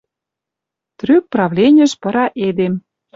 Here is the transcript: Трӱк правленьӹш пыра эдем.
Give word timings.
Трӱк 0.97 1.23
правленьӹш 1.33 1.91
пыра 2.01 2.25
эдем. 2.47 2.73